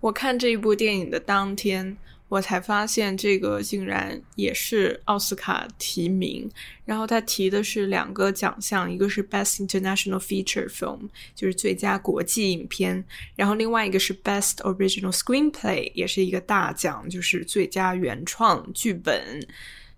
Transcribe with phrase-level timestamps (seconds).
[0.00, 1.96] 我看这一部电影的当天，
[2.28, 6.48] 我才发现这个竟然也是奥斯卡提名。
[6.84, 13.02] 然后他提的是两个奖项，一个是 Best International Feature Film，就是最佳国际影片；
[13.34, 19.46] 然后另外一个是 Best Original Screenplay，也是一个大奖，就是最佳原创剧本。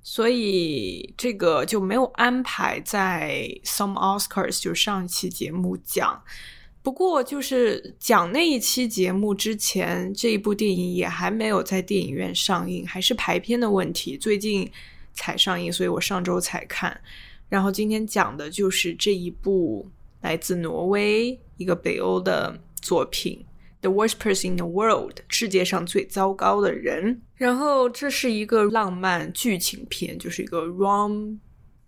[0.03, 6.23] 所以这个就没有安排在 Some Oscars，就是上一期节目讲。
[6.83, 14.67] 不过，就是讲那一期节目之前，这一部电影也还没有在电影院上映，还是排片的问题，最近
[15.13, 16.99] 才上映，所以我上周才看。
[17.51, 19.87] 然后今天讲的就是这一部
[20.23, 23.45] 来自挪威一个北欧的作品
[23.83, 27.21] 《The Worst Person in the World》，世界上最糟糕的人。
[27.35, 31.37] 然后这是一个浪漫剧情片，就是一个 rom。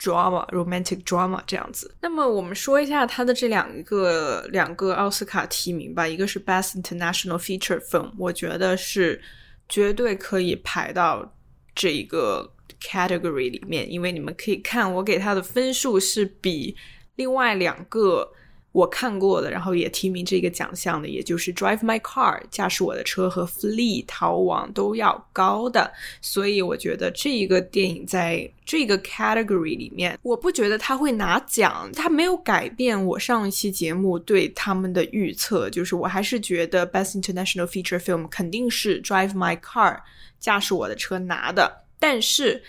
[0.02, 1.95] Drama romantic drama 这样子。
[2.01, 9.22] 那么我们说一下它的这两个两个奥斯卡提名吧，一个是 Best International Feature Film，我觉得是
[9.69, 11.36] 绝对可以排到
[11.75, 16.77] 这一个 category 里面，因为你们可以看我给它的分数是比
[17.14, 18.33] 另外两个。
[18.73, 25.92] 我看过的，然后也提名这个奖项的，也就是《Drive My Car》驾驶我的车和《Flee》逃亡都要高的，
[26.23, 39.97] 所以我觉得这一个电影在这个 category 里面，我不觉得他会拿奖，他没有改变我上一期节目对他们的预测，就是我还是觉得 Best International Feature Film 肯定是《Drive My Car》
[40.41, 42.62] 驾驶我的车拿的，但是。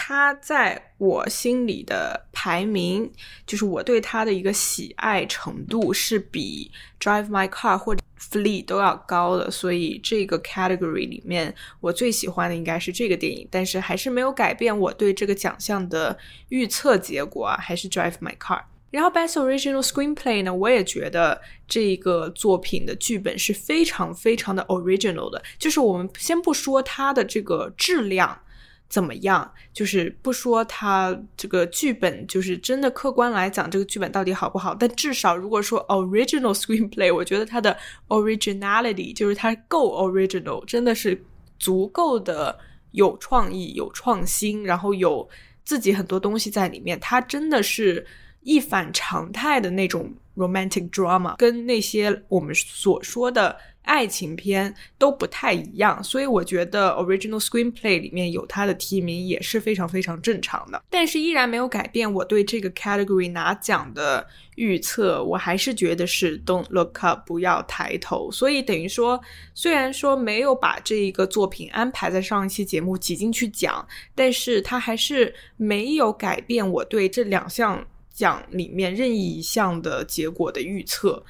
[0.00, 3.10] 他在我心里的排名，
[3.44, 6.70] 就是我对他的一个喜爱程度是比
[7.04, 16.16] 《Drive My Car》或者《Flee》都要高的，所以这个 category 里面我最喜欢的应该是这个电影，但是还是没有改变我对这个奖项的
[16.50, 18.58] 预测结果啊，还是《Drive My Car》。
[18.92, 28.40] 然后 Best Original Screenplay 呢，我也觉得这个作品的剧本是非常非常的 original 的，就是我们先不说它的这个质量。
[28.88, 29.52] 怎么样？
[29.72, 34.74] 就是不说他这个剧本，就是真的客观来讲，这个剧本到底好不好？
[34.74, 37.76] 但至少如果说 original screenplay，我觉得它的
[38.08, 41.22] originality 就是它够 original，真的是
[41.58, 42.58] 足够的
[42.92, 45.28] 有创意、有创新，然后有
[45.64, 46.98] 自己很多东西在里面。
[46.98, 48.06] 它真的是
[48.40, 53.56] 一反常态的那种 romantic drama，跟那些我们所说的。
[53.88, 60.82] 爱情片都不太一样，所以我觉得 original screenplay 里面有它的提名也是非常非常正常的。
[60.90, 64.26] 但是依然没有改变我对这个 category 拿奖的
[64.56, 68.30] 预测，我还是觉得是 Don't Look Up 不要抬头。
[68.30, 69.18] 所以等于说，
[69.54, 77.82] 虽然说没有把这一个作品安排在上一期节目挤进去讲，但是它还是没有改变我对这两项
[78.12, 81.24] 奖里面任意一项的结果的预测。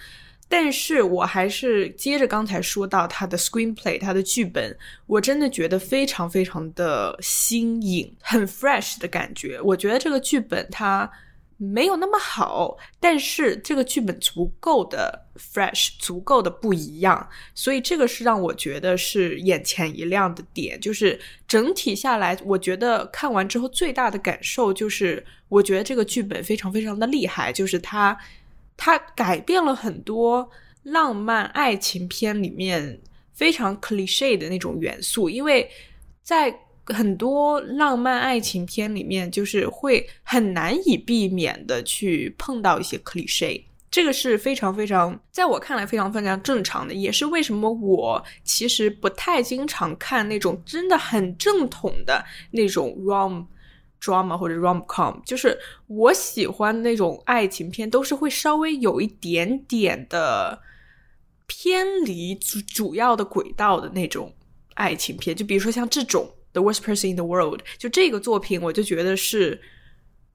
[0.50, 4.75] 但是我还是接着刚才说到他的 screenplay，他的剧本，
[5.06, 9.60] 我真的觉得非常非常的新颖，很 fresh 的感觉。
[9.60, 11.10] 我觉得这个剧本它
[11.59, 20.80] 没有那么好，但是这个剧本足够的 fresh，足够的不一样，所以这个是让我觉得是眼前一亮的点。
[20.80, 28.19] 就是整体下来，我觉得看完之后最大的感受就是，我觉得这个剧本非常非常的厉害，就是它。
[28.78, 30.49] 它改变了很多
[30.84, 32.99] 浪漫爱情片里面
[33.34, 35.69] 非常 cliche 的那种元素，因为
[36.22, 36.55] 在
[36.87, 53.45] 很多浪漫爱情片里面，就是会很难以避免的去碰到一些 cliche，这个是非常非常，在我看来非常非常正常的，也是为什么我其实不太经常看那种真的很正统的那种 rom。
[54.00, 60.60] Drama 或者 rom com，就是我喜欢那种爱情片，都是会稍微有一点点的
[61.47, 64.32] 偏离主主要的轨道的那种
[64.75, 65.34] 爱情片。
[65.34, 69.60] 就比如说像这种《The Worst Person in the World》，就这个作品，我就觉得是，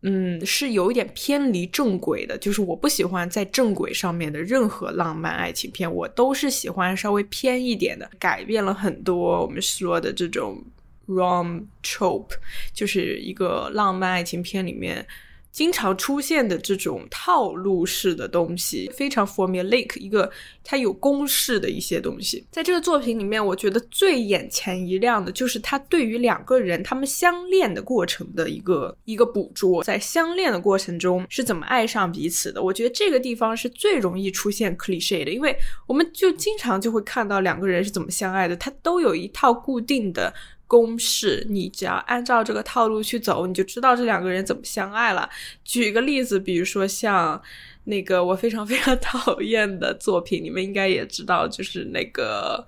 [0.01, 2.37] 嗯，是有一点偏离正轨的。
[2.37, 10.61] 就是我不喜欢在正轨上面的任何浪漫爱情片，我都是喜欢稍微偏一点的，改变了很多我们说的这种。
[11.07, 12.31] Rom trope
[12.73, 15.05] 就是一个浪漫爱情片里面
[15.51, 20.27] 经常出现的这种套路式的东西，非常 formulaic 一个
[20.63, 22.43] 它有公式的一些东西。
[22.49, 32.59] 在这个作品里面，我觉得最眼前一亮的就是他对于两个人他们相恋的过程的一个一个捕捉，在相恋的过程中是怎么爱上彼此的。
[32.59, 35.55] 我觉得这个地方是最容易出现 cliche 的，因为
[35.85, 40.33] 我们就经常就会看到两个人是怎么相爱的，他都有一套固定的。
[40.73, 45.29] 公式，你只要按照这个套路去走，你就知道这两个人怎么相爱了。
[45.63, 47.39] 举个例子，比如说像
[47.83, 52.65] 那个我非常非常 讨厌的作品，你们应该也知道，就是那个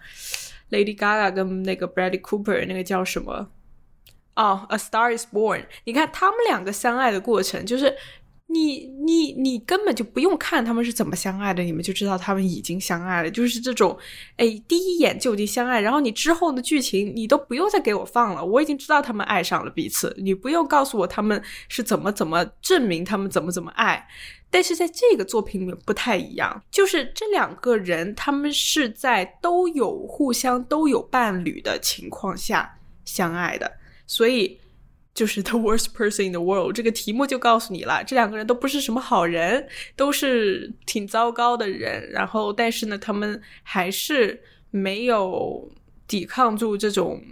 [0.69, 3.50] Lady Gaga 跟那个 Bradley Cooper 那个叫什么？
[4.36, 5.62] 哦，《A Star Is Born》。
[5.86, 7.96] 你看他们两个相爱的过程，就是。
[8.47, 13.30] 你你你根本就不用看他们是怎么相爱的，你们就知道他们已经相爱了。
[13.30, 13.97] 就是这种，
[14.38, 20.15] 哎，第一眼就已经相爱，然后你之后的剧情你都不用再给我放了，我已经知道他们爱上了彼此。
[20.19, 24.07] 你不用告诉我他们是怎么怎么证明他们怎么怎么爱。
[24.51, 33.69] 但是在这个作品里面不太一样，就是这两个人他们是在都有互相都有伴侣的情况下相爱的，
[34.06, 34.59] 所以。
[35.15, 39.65] 就是 the worst person in the world 这个题目就告诉你了，这两个人都不是什么好人，
[39.95, 42.07] 都是挺糟糕的人。
[42.12, 45.71] 然后，但是呢，他们还是没有
[46.06, 47.23] 抵抗住这种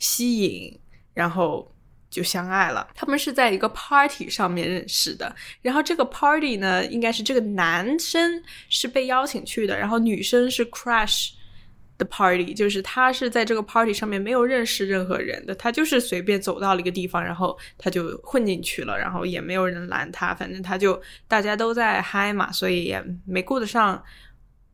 [0.00, 0.76] 吸引，
[1.14, 1.72] 然后
[2.10, 2.88] 就相爱了。
[2.92, 5.32] 他们是在一个 party 上面认识的，
[5.62, 11.37] 然后这个 party 呢，应该是这个男生是被邀请去的，然后女生是 crush。
[11.98, 24.00] 的 party 就是他是在这个 party 上面没有认识任何人的，他就是随便走到了一个地方，然后他就混进去了，然后也没有人拦他，反正他就大家都在嗨嘛，所以也没顾得上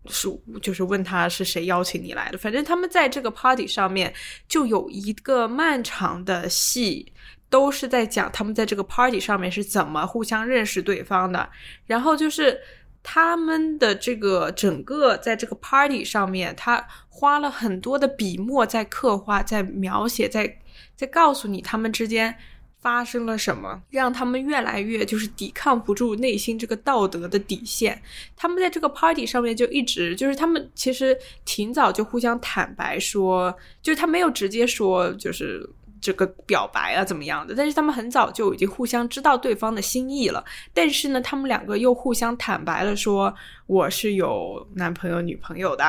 [0.07, 0.29] 是
[0.61, 2.37] 就是问他是谁邀请你来的。
[2.37, 4.13] 反正他们在这个 party 上面
[4.47, 7.11] 就有一个漫长的戏，
[7.49, 11.49] 都是在讲他们在这个 party 上面是怎么互相认识对方的，
[11.87, 12.61] 然后就是。
[13.07, 20.59] 他们的这个整个在这个 party 上面，他花了很多的笔墨在刻画、在描写、在
[20.97, 22.35] 在告诉你他们之间
[22.81, 28.03] 发生了什么，让他们越来越就是抵抗不住内心这个道德的底线。
[28.35, 35.69] 他们在这个 party 上面就一直就是他们其实挺早就互相坦白说，就是他没有直接说就是。
[36.05, 37.55] 这个表白啊，怎么样的？
[37.57, 40.45] 但是他们很早就已经互相知道对方的心意了。
[40.75, 43.35] 但是呢，他们两个又互相坦白了，说
[43.67, 45.83] 我是有男朋友、女朋友的。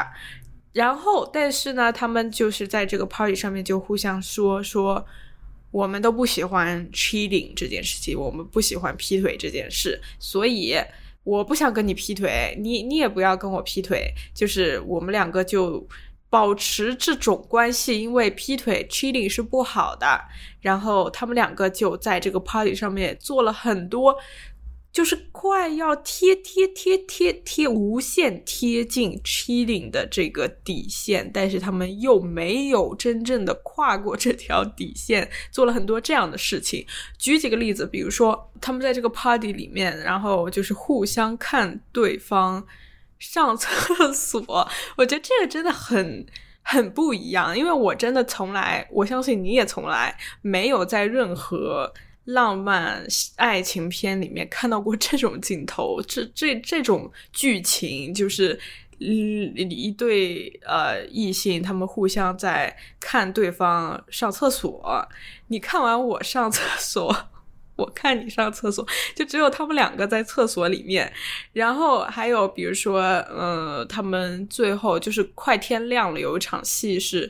[0.72, 5.06] 然后，但是呢，他们就是在这个 party 上面就互相说说，
[5.72, 10.78] 我们都不喜欢 cheating 这件事情，我们不喜欢劈腿这件事，所以
[11.26, 15.86] 我不想跟你劈腿，你你也不要跟我劈腿，就是我们两个就。
[16.36, 20.06] 保持这种关系，因为劈腿 cheating 是不好的。
[20.60, 24.18] 然后他们两个就在这个 party 上面做了很多，
[24.92, 36.86] 就是快要贴贴贴贴贴无限贴近 cheating 的这个底线，但是他们又没有真正的跨过这条底线，做了很多这样的事情。
[37.18, 42.66] 举几个例子，比如说他们在这个 party 里面，然后就是互相看对方。
[43.20, 46.26] 上厕 所，我觉得这个真的很
[46.62, 51.94] 很不一样，因为我真的从来，我相信你也从来没有在任何
[52.26, 58.60] 浪漫爱情片里面看到过这种镜头，这这这种剧情，就是
[58.98, 65.08] 一一对呃异性，他们互相在看对方上厕所，
[65.48, 67.30] 你看完我上厕所。
[67.76, 71.12] 我看你上厕所，就只有他们两个在厕所里面，
[71.52, 77.30] 然后还有比如说，呃，他们最后就是快天亮了，有一场戏是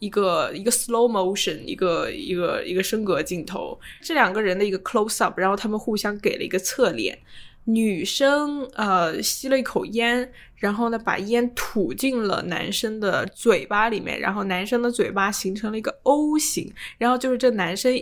[0.00, 7.16] 一个一个 slow motion，一个一个一个升格镜头，这两个人的一个 close up，然后他们互相给了一个侧脸，
[7.62, 17.94] 女生呃吸了一口烟，然后呢把烟吐进了男生的嘴巴里面，然后男生的嘴巴形成了一个 O 型，然后就是这男生。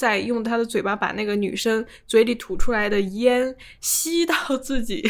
[0.00, 5.06] 在用他的嘴巴把那个女生嘴里吐出来的烟吸到自己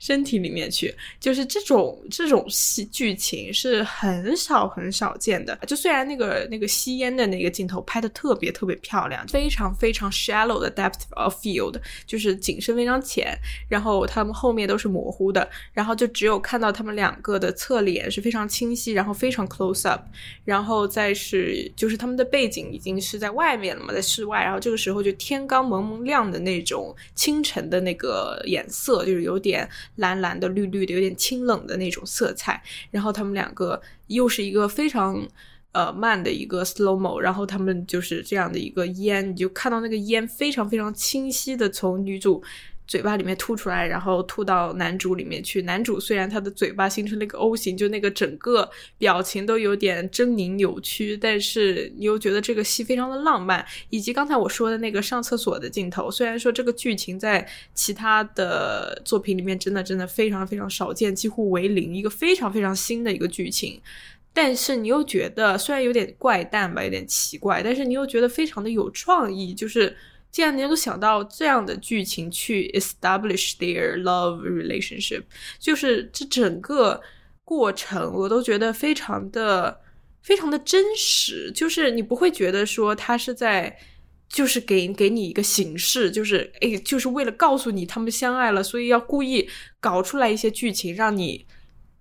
[0.00, 5.54] 身体里面去，就是这种这种戏剧情是很少很少见的。
[5.68, 20.02] 就虽然那个那个吸烟的那个镜头拍的特别特别漂亮，非常非常 shallow 的 depth of field，就是景深非常浅，然后他们后面都是模糊的，然后就只有看到他们两个的侧脸是非常清晰，然后非常 close up，
[20.44, 24.07] 然后再是就是他们的背景已经是在外面了嘛，在。
[24.08, 32.62] 室外，然后这个时候就天刚蒙蒙亮的那种清晨的那个颜色，就是有点蓝蓝的、绿绿的，有点清冷的那种色彩。
[32.90, 35.28] 然后他们两个又是一个非常
[35.72, 42.42] 呃慢的一个 slow mo，然后他们就是这样的一个烟，你就看到那个烟非常非常清晰的从女主。
[42.88, 45.60] 嘴巴里面吐出来，然后吐到男主里面去。
[45.62, 53.62] 男主虽然他的嘴巴形成了一个 O 型，就那个整个表情都有点狰狞扭曲，但是你又觉得这个戏非常的浪漫。
[53.90, 63.78] 以及刚才我说的那个上厕所的镜头，虽然说这个剧情在其他的作品里面真的真的非常非常少见，几乎为零，一个非常非常新的一个剧情，
[64.32, 69.94] 但是你又觉得虽然有点怪诞吧，有点奇怪，但是你又觉得非常的有创意，就是。
[70.30, 75.22] 竟然能够想到这样的剧情去 establish their love relationship，
[75.58, 77.00] 就是这整个
[77.44, 79.80] 过程我都觉得非常的
[80.22, 83.78] 非常的真实，就是你不会觉得说他是在。
[84.30, 89.48] 就是给给你一个形式，就是哎，就是为了告诉你他们相爱了，所以要故意
[89.80, 91.46] 搞出来一些剧情，让你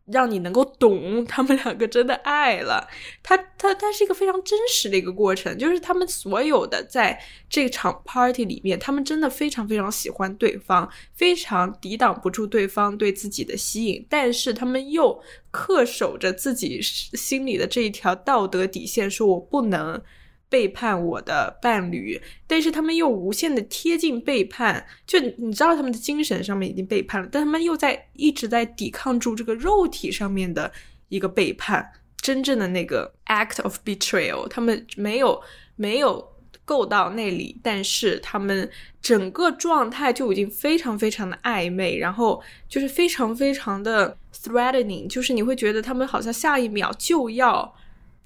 [0.07, 2.87] 让你能够懂他们两个真的爱了。
[3.21, 15.21] 他他他是一个非常真实的一个过程，就是他们所有的在这场 party 里面，他们真的非常非常喜欢对方，非常抵挡不住对方对自己的吸引，但是他们又
[15.51, 20.01] 恪守着自己心里的这一条道德底线，说我不能。
[20.49, 30.71] 背叛我的伴侣，但是他们又无限的贴近背叛，就你知道他们的精神上面已经背叛了，但他们又在一直在抵抗住这个肉体上面的
[31.09, 35.41] 一个背叛，真正的那个 act of betrayal，他们没有
[35.75, 36.25] 没有
[36.63, 38.69] 够到那里，但是他们
[39.01, 47.75] 整个状态就已经非常非常的暧昧，然后就是非常非常的 threatening，就是你会觉得他们好像下一秒就要。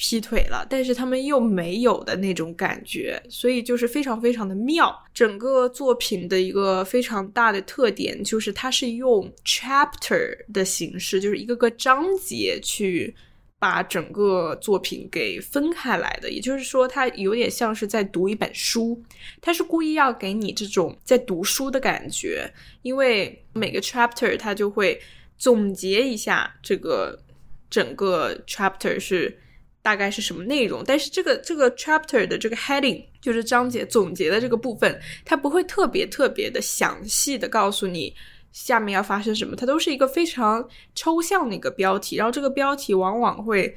[0.04, 4.92] 劈腿了，但是他们又没有的那种感觉，所以就是非常非常的妙。
[5.14, 13.16] 整个作品的一个非常大的特点就是它是用 chapter 的形式，就是一个个章节去
[13.60, 16.32] 把整个作品给分开来的。
[16.32, 19.00] 也就是说，它有点像是在读一本书，
[19.40, 25.00] 它是故意要给你这种在读书的感觉，因为每个 chapter 它就会
[25.38, 27.22] 总结一下这个
[27.70, 29.38] 整个 chapter 是。
[29.82, 30.84] 大概是什么内容？
[30.86, 38.14] 但是这个这个 chapter 的这个 heading 就是章节总结的这个部分，它不会特别特别的详细的告诉你
[38.52, 43.76] 下面要发生什么，它都是一个非常抽象的一个标题，然后这个标题往往会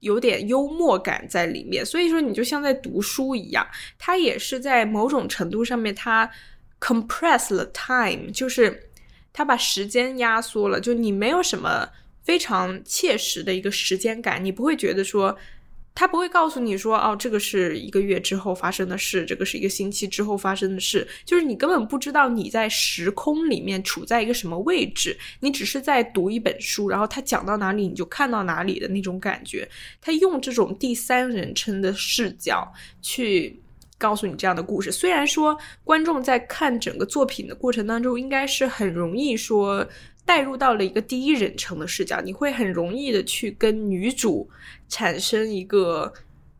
[0.00, 3.66] 有点幽默感在里面，所以说你就像在读书一样，
[3.98, 6.30] 它也是在某种程度上面它
[6.78, 8.90] compress 了 time，就是
[9.32, 11.88] 它把时间压缩了，就你没有什么。
[12.26, 15.38] 非常切实的一个时间感，你不会觉得说，
[15.94, 29.68] 他不会告诉你说，哦，这个是一个月之后发生的事，这个是一个星期之后发生的事，就是你根本不知道你在时空里面处在一个什么位置，你只是在读一本书，然后他讲到哪里你就看到哪里的那种感觉。
[30.00, 33.62] 他用这种第三人称的视角去
[33.96, 39.88] 告诉你这样的故事，虽然说观众在看整个作品的过程当中，应该是很容易说。
[40.26, 44.50] 带入到了一个第一人称的视角，你会很容易的去跟女主
[44.88, 46.12] 产生一个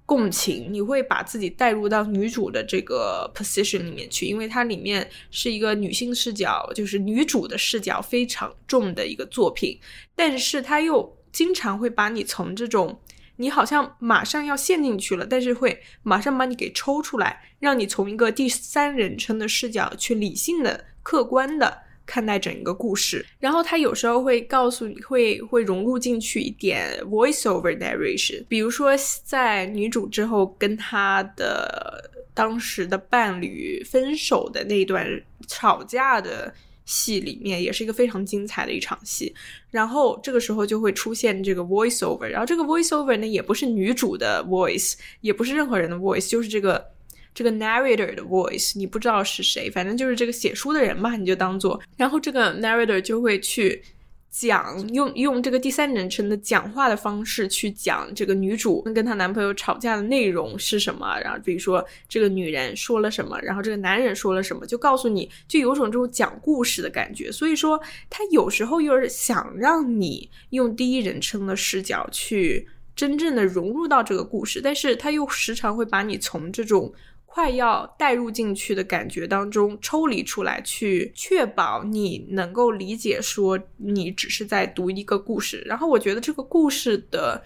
[0.06, 9.76] 共情，你会把自己带入到女主的这个 position 里面去，因为它里面是一个女性视角，就是女主的视角非常重的一个作品，
[10.14, 13.00] 但是它又经常会把你从这种
[13.34, 21.85] 你好像马上要陷进去了，但是会马上把你给抽出来，让你从一个第三人称的视角去理性的、客观的。
[22.06, 28.92] 看待整一个故事，然后他有时候会告诉你会会融入进去一点 voiceover narration，比如说
[29.24, 35.04] 在女主之后跟她的当时的伴侣分手的那段
[35.48, 39.34] 吵架的戏里面，也是一个非常精彩的一场戏。
[39.70, 46.95] 然后这个时候就会出现这个 voiceover，然后这个 voiceover 呢也不是女主的 voice，也不是任何人的 voice，就是这个。
[47.36, 51.78] 这个 narrator 的 voice 你不知道是谁，反正就是这个写书的人嘛，你就当做。
[51.94, 53.82] 然后这个 narrator 就会去
[54.30, 61.14] 讲，用用这个第三人称的讲话的方式去讲这个女主跟她男朋友吵架的内容是什么。
[61.20, 67.30] 然后比如说这个女人说了什么，然后这个男人说了什么，就告诉你就有种这种讲故事的感觉。
[67.30, 67.78] 所以说
[68.08, 76.94] 他有时候又是想让你用第一人称的视角去真正的融入到这个故事，但是他又时常会把你从这种。
[77.36, 85.62] 快要带入进去的感觉当中抽离出来，去确保你能够理解，说你只是在读一个故事。
[85.66, 87.42] 然后我觉得这个故事的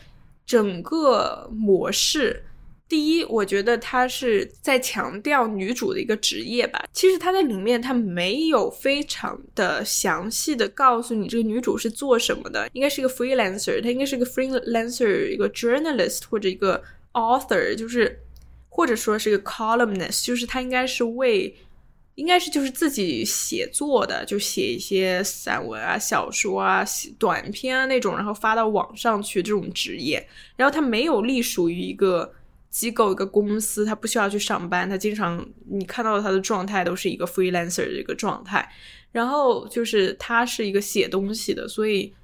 [0.47, 2.41] 整个模式，
[2.89, 6.85] 第一，我觉得它是在强调女主的一个职业吧。
[6.93, 16.81] 其实它在里面，它没有非常的详细的告诉你这个女主是做什么的，应该是一个 freelancer，她应该是一个 freelancer，一个 journalist 或者一个
[17.13, 18.21] author，就是。
[18.81, 21.55] 或者说是个 columnist，就是他应该是为，
[22.15, 26.83] 应该是就是自己写作的，就写一些散文啊、小说啊、
[27.19, 30.27] 短篇啊那种，然后发到网上去这种职业。
[30.57, 32.33] 然后他没有隶属于一个
[32.71, 38.67] 机构、一个公司，他不需要去上班，他经常你看到他的状态都是一个 freelancer 的一个状态。
[39.13, 42.15] 然后就是他是一个写东西的，所以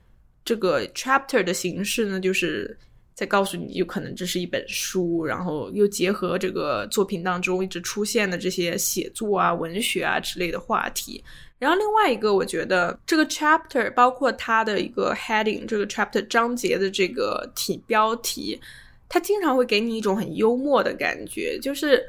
[0.42, 2.78] 这个 chapter 的形式呢，就是。
[3.16, 11.24] 再告诉你，有可能这是一本书，然后又结合这个作品当中一直出现的这些写作啊、文学啊之类的话题。
[11.58, 18.60] 然后另外一个，我觉得这个 chapter 包括它的一个 heading，这个 chapter 章节的这个题标题，
[19.08, 22.06] 它经常会给你一种很幽默的感觉，就是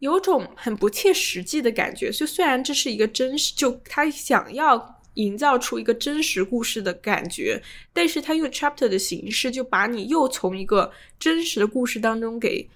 [0.00, 2.10] 有种很不切实际的感觉。
[2.10, 7.62] 就虽然这是一个真实，就他想要营造出一个真实故事的感觉，
[7.92, 12.68] 但是他用 chapter 的形式，就把你又从一个真实的故事当中给。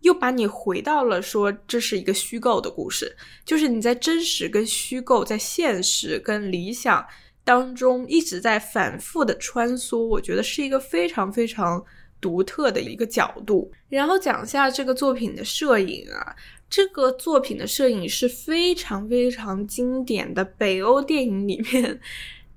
[0.00, 7.02] 又把你回到了说这是一个虚构的故事，就是你在真实跟虚构，在现实跟理想
[7.42, 11.82] 当中一直在反复的穿梭，我觉得是一个非常非常
[12.20, 13.72] 独特的一个角度。
[13.88, 16.36] 然后讲一下这个作品的摄影啊，
[16.74, 22.00] 这个作品的摄影是非常非常经典的北欧电影里面。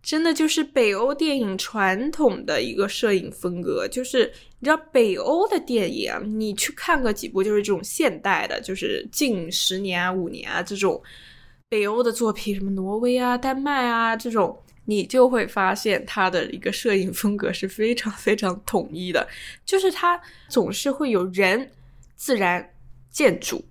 [0.02, 4.26] 真的就是北欧电影传统的一个摄影风格，就是
[4.58, 11.00] 你知道北欧的电影，你去看个几部，就是这种现代的，就是近十年啊、五年啊这种
[11.70, 19.28] 北欧的作品，什么挪威啊、丹麦啊这种，你就会发现它的一个摄影风格是非常非常统一的，
[19.64, 20.20] 就是它
[20.50, 21.70] 总是会有人、
[22.16, 22.68] 自然、
[23.12, 23.64] 建筑。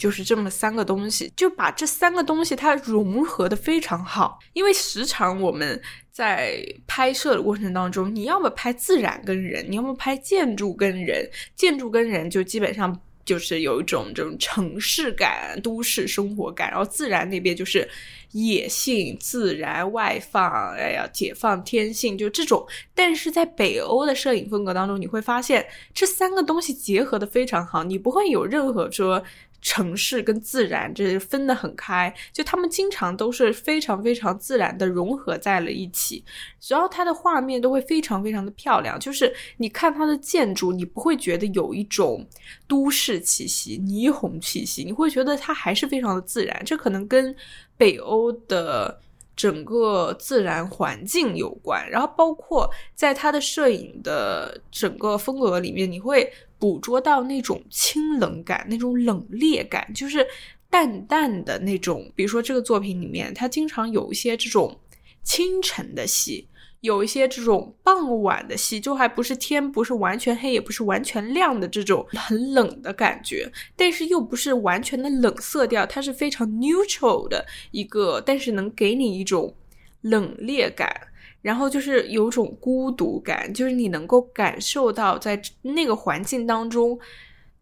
[0.00, 4.38] 就是这么三个东西，就把这三个东西它融合的非常好。
[4.54, 5.78] 因为时常我们
[6.10, 11.28] 在拍摄的过程当中，你要么拍自然跟人，你要么拍建筑跟人。
[11.54, 17.86] 建筑跟人就基本上就是有一种这种城市感、都市生活感，然后自然那边就是
[18.32, 22.66] 野性、自然、外放，哎呀，解放天性，就这种。
[22.94, 29.22] 但是在北欧的摄影风格当中，你会发现这三个东西结合的非常好，你不会有任何说。
[29.62, 36.24] 城市跟自然这是分得很开，就他们经常都是非常非常自然的融合在了一起，
[36.66, 38.98] 然后它的画面都会非常非常的漂亮。
[38.98, 42.26] 就是你看它的建筑，你不会觉得有一种
[42.66, 46.62] 都市气息、霓虹气息，你会觉得它还是非常的自然。
[46.64, 47.34] 这可能跟
[47.76, 48.98] 北欧的
[49.36, 56.32] 整个自然环境有关，然后包括在它的摄影的整个风格里面，你会。
[56.60, 60.24] 捕捉到那种清冷感，那种冷冽感，就是
[60.68, 62.12] 淡淡的那种。
[62.14, 64.78] 比如说这个作品里面，它经常有一些这种
[65.24, 66.46] 清晨的戏，
[66.82, 79.56] 有一些这种傍晚的戏，就还不是天不是完全黑，也不是完全亮的这种很冷的感觉，但是又不是完全的冷色调，它是非常 neutral 的一个，但是能给你一种
[80.02, 81.08] 冷冽感。
[81.42, 86.98] 然后就是有种孤独感，就是你能够感受到在那个环境当中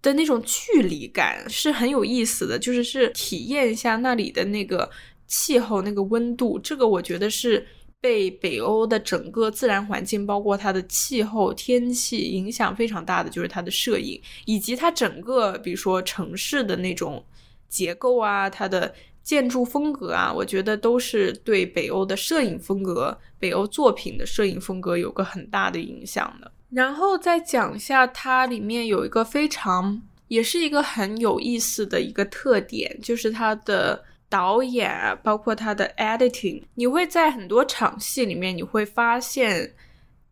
[0.03, 2.59] 的那种距离感，是很有意思的。
[2.59, 4.91] 就是是体验一下那里的那个
[5.27, 7.65] 气候、那个温度，这个我觉得是
[8.01, 17.25] 被北欧的整个自然环境，包括它的气候、天气影响非常大的，就是它的摄影以及它整个，比如说城市的那种
[17.69, 18.93] 结构啊，它的。
[19.29, 26.51] 建筑风格啊，我觉得都是对北欧的摄影风格、北欧作品的摄影风格有个很大的影响的。
[26.71, 34.91] 然后再讲一下，它里面有一个非常，也是一个很有意思的一个特点，就是它的导演，
[35.23, 36.63] 包括它的 editing。
[36.75, 39.71] 你会在很多场戏里面，你会发现，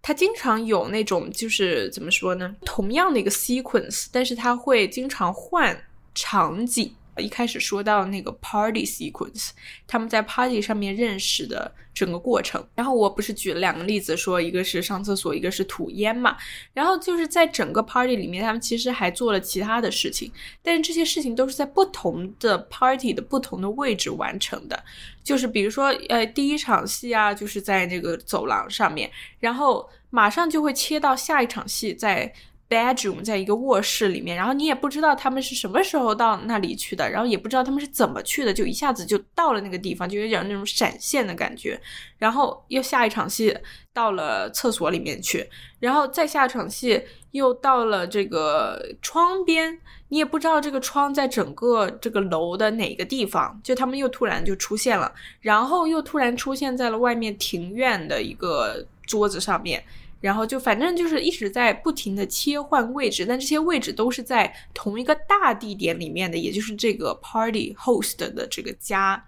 [0.01, 2.57] 它经常有那种，就是怎么说呢？
[2.65, 5.79] 同样的一个 sequence，但是它会经常换
[6.15, 6.91] 场景。
[7.19, 9.51] 一开始说到那个 party sequence，
[9.87, 12.63] 他们在 party 上面认识的整个过程。
[12.75, 16.37] 然后我不是举了两个例子，说一个是上厕所，一个是吐烟嘛。
[16.73, 20.31] 然后就是在整个 party 里面，他们其实还做了其他的事情，
[20.63, 24.85] 但是这些事情都是在不同的 party 的不同的位置完成的。
[25.25, 32.33] 就是比如说，呃，第一场戏啊，就是在那个走廊上面，然后马上就会切到下一场戏在。
[32.69, 41.81] Bedroom 在一个卧室里面，然后你也不知道他们是什么时候到那里去的，然后也不知道他们是怎么去的，就一下子就到了那个地方，就有点那种闪现的感觉。
[42.19, 43.57] 然后又下一场戏
[43.93, 45.49] 到了厕所里面去，
[45.79, 47.01] 然后再下一场戏
[47.31, 59.85] 又到了这个窗边，你也不知道这个窗在整个这个楼的哪个地方，就他们又突然就出现了，然后又突然出现在了外面庭院的一个桌子上面。
[60.27, 69.25] 然后就反正就是一直在不停的切换位置，但这些位置都是在同一个大地点里面的，也就是这个 party host 的这个家。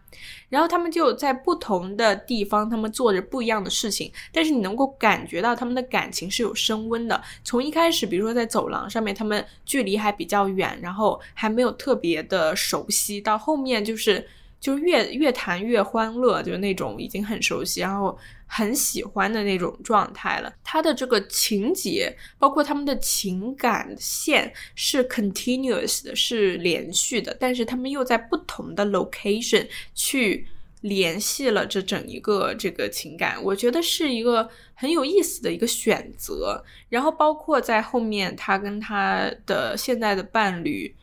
[0.48, 7.22] 然后他们就在不同的地方，他们做着不一样的事情，但是你能够感觉到他们的感情是有升温的。
[7.44, 14.26] 从一开始，比如说在走廊上面，他们距离还比较远，然后还没有特别的熟悉，到后面就是
[14.58, 18.18] 就越越谈越欢乐，就是那种已经很熟悉，然后。
[18.48, 20.52] 很喜欢的那种状态了。
[20.64, 30.46] 他的这个情节，包括他们的情感线是 continuous 的，是连续的，但是他们又在不同的 location 去
[30.80, 36.64] 联系了这整一个这个情感，我觉得是一个很有意思的一个选择。
[36.88, 40.94] 然后包括在后面，他跟他的现在的伴侣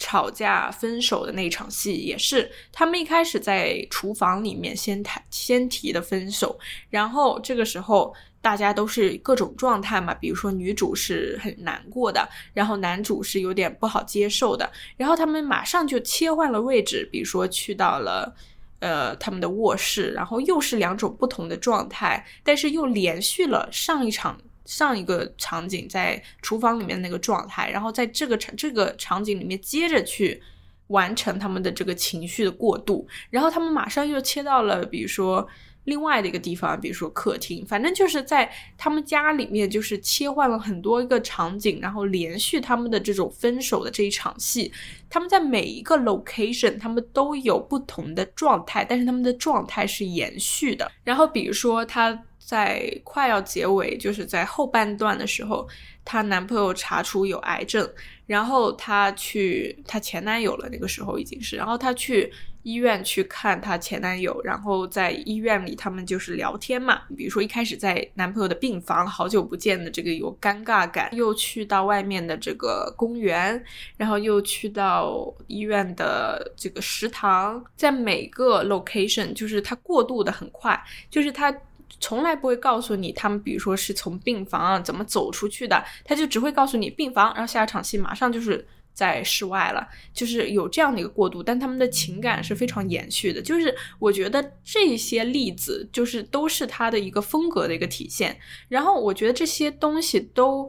[0.00, 6.58] 吵架分手的那场戏，也是他们一开始在厨房里面先谈先提的分手，
[6.88, 18.34] 然后这个时候大家都是各种状态嘛，比如说女主是很难过的，然后男主是有点不好接受的，然后他们马上就切换了位置，比如说去到了。
[18.80, 30.40] 呃，他们的卧室，然后又是两种不同的状态，但是又连续了上一场上一个场景在厨房里面那个状态，然后在这个场这个场景里面接着去
[30.86, 35.48] 完成他们的这个情绪的过渡，然后他们马上又切到了，比如说。
[35.84, 44.70] 另外的一个地方，比如说客厅，反正就是在他们家里面，就是切换了很多个场景，然后连续他们的这种分手的这一场戏。
[45.08, 50.92] 他们在每一个 location，他们都有不同的状态，但是他们的状态是延续的。
[51.02, 55.68] 然后比如说他在快要结尾，就是在后半段的时候，
[56.04, 57.88] 她男朋友查出有癌症，
[58.26, 62.32] 然后她去她前男友了，那个时候已经是，然后她去。
[62.62, 67.00] 医院去看她前男友，然后在医院里他们就是聊天嘛。
[67.16, 73.64] 比如说一开始在男朋友的病房，好久不见的这个有尴尬感，又去到外面的这个公园，
[73.96, 81.50] 然后又去到医院的这个食堂，在每个 location 就是她过渡的很快，就是她
[81.98, 88.66] 从来不会告诉你他们，比如说是从病房啊怎么走出去的，他就只会告诉你病房，然后下一场戏马上就是。
[88.92, 93.40] 在室外了，就是有这样的一个过渡，但他们的情感是非常延续的。
[93.40, 98.38] 就是我觉得这些例子，就是都是他的一个风格的一个体现。
[98.68, 100.68] 然后我觉得这些东西都。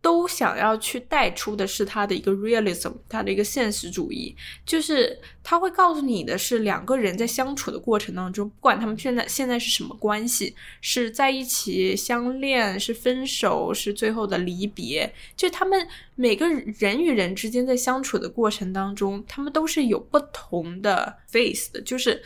[0.00, 4.34] 都想要去带出的是他的一个 realism，他的一个现实主义，
[4.64, 22.22] 就是他会告诉你的是两个人在相处的过程当中，不管他们现在现在是什么关系，是在一起相恋，是分手，是最后的离别，就他们每个人与人之间在相处的过程当中，他们都是有不同的 face 的，就是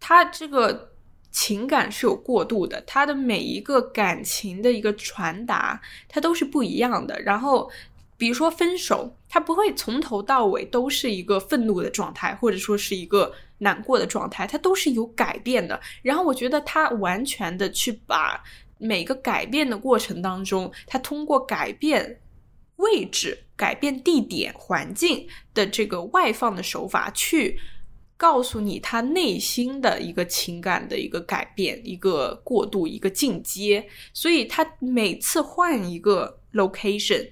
[0.00, 0.91] 他这个。
[1.32, 7.18] 情感是有过渡的，他的每一个感情的一个传达，它都是不一样的。
[7.22, 7.70] 然后，
[8.18, 15.80] 比如说分手，他不会从头到尾都是一个愤怒的状态，或者说是一个难过的状态，它都是有改变的。
[16.02, 18.44] 然后，我觉得他完全的去把
[18.76, 22.20] 每个改变的过程当中，他通过改变
[22.76, 27.58] 位置、改变地点、环境的这个外放的手法去。
[28.22, 33.84] 告诉你他内心的一个情感的一个改变，一个过渡，一个进阶。
[34.14, 37.28] 所以他每次换一个 location，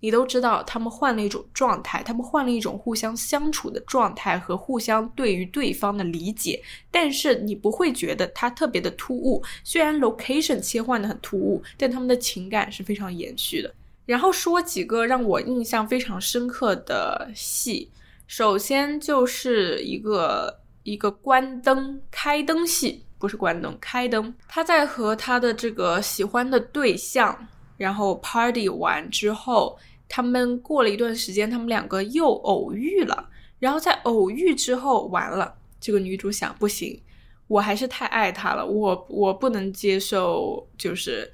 [0.00, 6.62] 你都知道他们换了一种状态，他们换了一种互相相处的状态和互相对于对方的理解。
[6.90, 13.74] 但是你不会觉得它特别的突兀，虽然 location 切换的很突兀，但他们的情感是非常延续的。
[14.06, 17.90] 然后说几个让我印象非常深刻的戏。
[18.30, 24.32] 首先就是一个一个关灯开灯戏，不是关灯开灯。
[24.46, 27.36] 他在和他的这个喜欢的对象，
[27.76, 29.76] 然后 party 完之后，
[30.08, 33.28] 他们过了一段时间，他们两个又偶遇了。
[33.58, 37.02] 然后在偶遇之后，完了，这个女主想，不行，
[37.48, 41.28] 我还是太爱他了，我我不能接受，就是。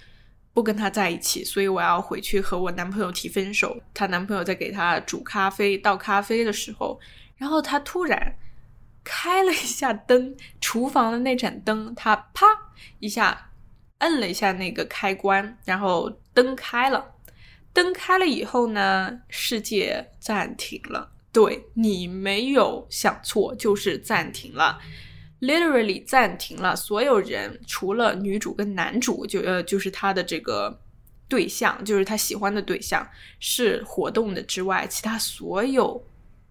[0.57, 3.79] 不跟他在一起，所以我要回去和我男朋友提分手。
[3.93, 6.99] 她男朋友在给她煮咖啡、倒咖啡的时候，
[7.37, 8.35] 然后她突然
[9.05, 12.47] 开了一下灯，厨房的那盏灯，她啪
[13.01, 13.51] 一下
[13.99, 17.13] 摁了一下那个开关，然后灯开了。
[17.75, 21.13] 灯开了以后呢，世界暂停了。
[21.31, 24.79] 对你没有想错，就是暂停了。
[25.41, 30.81] Literally 暂停了，所有人除了女主跟男主，就呃就是他的这个
[31.29, 33.07] 对象，就是他喜欢的对象
[33.39, 36.03] 是活动的之外，其他所有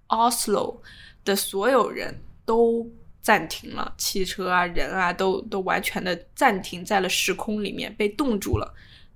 [0.07, 0.77] Oslo
[1.23, 2.87] 的所有人都
[3.21, 8.73] 暂停了，汽车啊人啊都都完全的暂停在了时空里面，被冻住了。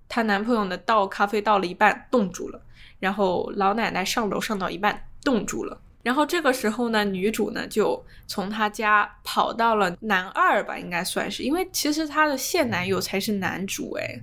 [0.08, 2.60] 她男朋友呢倒咖啡倒了一半冻住了，
[2.99, 5.79] 然后老奶奶上楼上到一半冻住了。
[6.02, 14.22] 然后这个时候呢，女主呢就从她家跑到了男二吧，应该算是，因为其实她的现男友才是男主诶，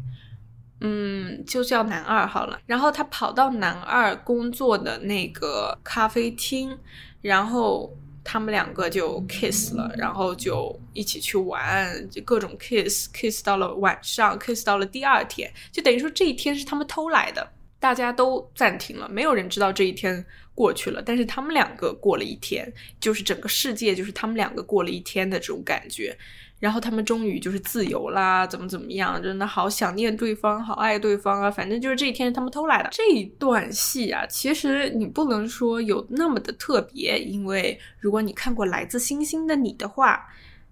[0.81, 2.59] 嗯，就叫男二好了。
[2.65, 6.79] 然后她跑到男二工作的那个咖啡厅，
[7.21, 20.25] 然后他们两个就 kiss 了，然后就一起去玩，就各种 kiss，kiss 到了晚上，kiss 到了第二天，就等于说这一天是他们偷来的，大家都暂停了，没有人知道这一天。
[20.57, 22.67] 过去了，但是他们两个过了一天，
[22.99, 26.19] 就是整个世界就是他们两个过了一天的这种感觉。
[26.59, 31.51] 然后他们终于就是自由啦，怎么怎么样，真的好想念对方，好爱对方啊！
[31.51, 40.27] 反正就是这一天他们偷来的这一段戏啊，其实你不能说有那么的特别，因为如果你看过《来自星星的你》的话，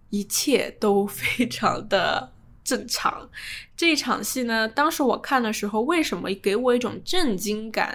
[0.09, 2.33] 一切都非常的。
[2.65, 3.29] 正常，
[3.77, 7.93] 这一场戏呢，当时我看的时候，为什么给我一种震惊感？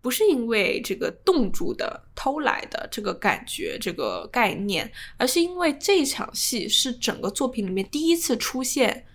[0.00, 9.06] 不是因为这个冻住的偷来的这个感觉、这个概念，而是因为这场戏是整个作品里面第一次出现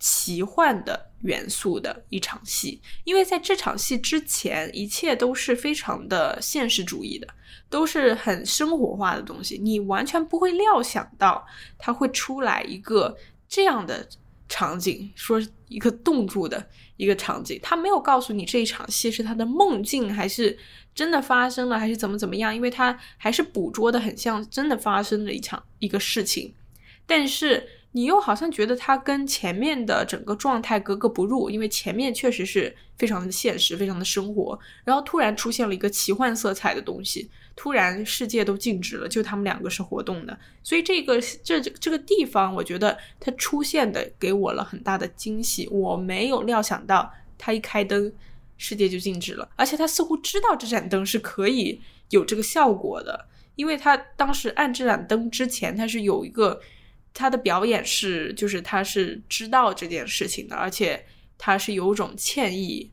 [0.00, 2.80] 奇幻的元素的一场戏。
[3.04, 7.28] 因为在这场戏之前，一切都是非常的现实主义的，
[7.68, 11.46] 都是很生活化的东西，你完全不会料想到
[11.78, 13.16] 它会出来一个。
[13.52, 14.08] 这样的
[14.50, 20.58] 场景，说一个冻住的一个场景，他没有告诉你这一场戏是他的梦境还是
[20.92, 26.52] 真的发生了，还是怎么怎么样，因为他还是捕捉的很像真的发生的一场一个事情，
[27.06, 37.30] 但是你又好像觉得他跟前面的整个状态格格不入，因为前面确实是非常的现实，非常的生活，然后突然出现了一个奇幻色彩的东西。
[37.60, 45.68] 突然世界都静止了，就他们两个是活动的，所以这个这这个地方，我觉得它出现的给我了很大的惊喜。
[45.68, 48.10] 我没有料想到，它一开灯，
[48.56, 56.58] 世界就静止了，而且他似乎知道这盏灯是可以有这个效果的，因为他当时按这盏灯之前，他是有一个
[57.12, 61.04] 他的表演是，就是他是知道这件事情的，而且
[61.36, 62.90] 他是有种歉意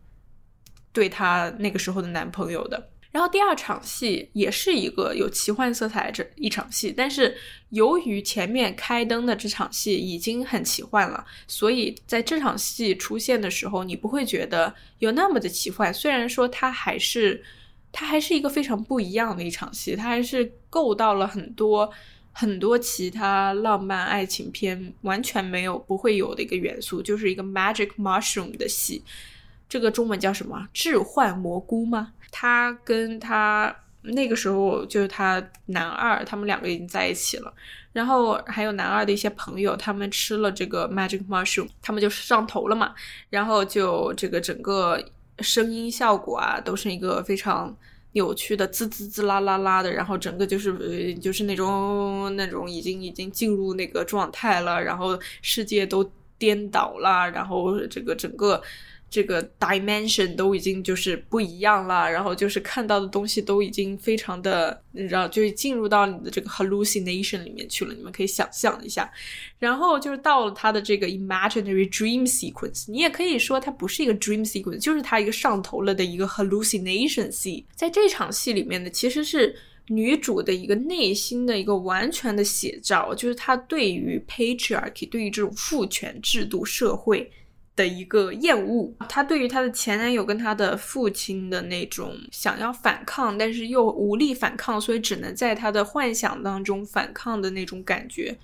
[0.91, 2.89] 对他那个时候的男朋友的。
[3.11, 7.35] 然后第二场戏也是一个有奇幻色彩这一场戏，但是
[7.69, 15.93] 由于前面开灯的这场戏已经很奇幻了，所以在这场戏出现的时候，你不会觉得有那么的奇幻。
[15.93, 17.43] 虽然说它还是
[17.91, 21.89] 它还是一个非常不一样的一场戏，它还是够到了很多
[22.33, 29.01] 很多其他浪漫爱情片完全没有不会有的一个元素，就是一个 magic mushroom 的戏。
[29.69, 30.67] 这个中文叫什么？
[30.71, 32.13] 置换蘑菇吗？
[32.31, 37.53] 他跟他那个时候就是他男二，他们两个已经在一起了。
[37.93, 42.93] 然后还有男二的一些朋友，他们吃了这个 magic mushroom，他们就上头了嘛。
[43.29, 45.03] 然后就这个整个
[45.39, 47.75] 声音效果啊，都是一个非常
[48.11, 49.91] 扭曲的滋滋滋啦啦啦的。
[49.91, 58.61] 然后整个就是呃就是那种那种已经已经进入那个状态了，然后世界都颠倒了，然后这个整个。
[59.09, 67.93] 这个 dimension 都已经就是不一样了，然后就是看到的东西都已经非常的，你知道，就是进入到你的这个 hallucination 里面去了。
[67.93, 69.09] 你们可以想象一下，
[69.59, 77.63] 然后就是到了他的这个 imaginary dream sequence，你也可以说它不是一个 dream sequence，就是他一个上头了的一个 hallucination see。
[77.73, 79.55] 在这场戏里面呢，其实是
[79.87, 87.31] 女主的一个内心的一个完全的写照，就是她对于 patriarchy，对于这种父权制度社会。
[87.77, 98.35] 的一个厌恶，她对于她的前男友跟她的父亲的那种想要反抗，但是又无力反抗，所以只能在她的幻想当中反抗的那种感觉。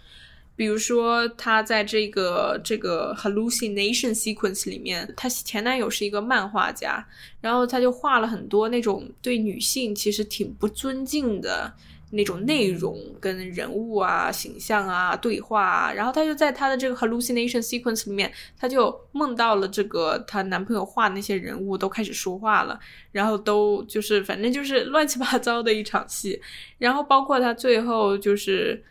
[0.56, 7.04] 比如说，她在这个这个 hallucination sequence 里面，她前男友是一个漫画家，
[7.41, 11.74] 然后他就画了很多那种对女性其实挺不尊敬的。
[12.15, 22.80] 那种内容跟人物啊、形象啊、对话啊，然后她就在她的这个 hallucination sequence 里面，她就梦到了这个她男朋友画的那些人物都开始说话了，
[23.12, 26.39] 然后都就是反正就是 乱七八糟的一场戏，
[26.78, 28.84] 然后包括她最后就是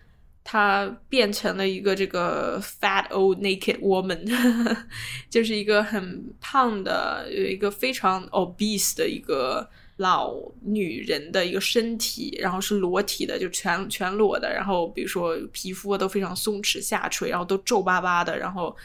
[0.43, 4.77] 她变成了一个这个 fat old naked woman，
[5.31, 9.71] 就是一个很胖的，有一个非常 obese 的一个。
[10.03, 18.77] 老女人的一个身体，然后是裸体的，就全全裸的，然后比如说皮肤都非常松弛下垂，然后都皱巴巴的，然后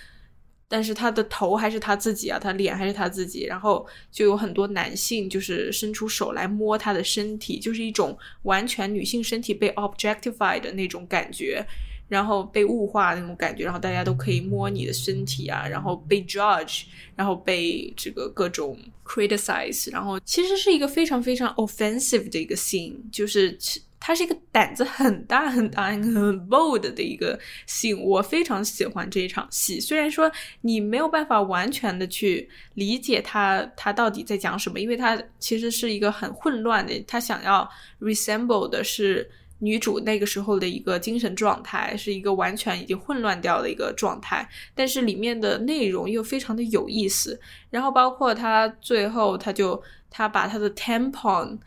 [0.70, 11.66] 但是她的头还是她自己啊，她脸还是她自己，然后就有很多男性就是伸出手来摸她的身体，就是一种完全女性身体被 objectified 的那种感觉。
[12.08, 23.58] 然后被物化那种感觉，然后大家都可以摸你的身体啊，然后被 judge，然后被这个各种 criticize，然后其实是一个非常非常 offensive 的一个 scene，就是
[24.00, 26.02] 它是一个胆子很大很大很
[26.48, 29.80] bold 的一个 scene，我非常喜欢这一场戏。
[29.80, 39.30] 虽然说你没有办法完全的去理解他他到底在讲什么，因为他其实是一个很混乱的，他想要 resemble 的是。
[39.60, 47.40] 女主那个时候的一个精神状态是一个完全已经混乱掉的一个状态，但是里面的内容又非常的有意思。
[47.70, 51.58] 然后包括她最后，她就她把她的 tampon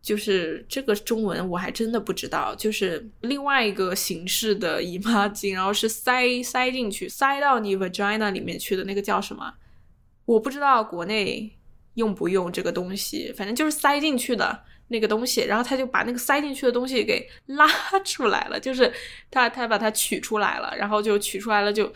[0.00, 9.54] 就是这个中文我还真的不知道，就是另外一个形式的姨妈巾，然后是塞塞进去，塞到你 vagina 里面去的那个叫什么？
[10.24, 11.52] 我不知道国内
[11.94, 17.66] 用不用这个东西，反正就是塞进去的那个东西，然后他就把那个塞进去的东西给 拉
[18.04, 18.92] 出来了，就是
[19.30, 21.92] 他他把它取出来了，然后就取出来了，就